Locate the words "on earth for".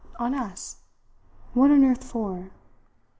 1.69-2.49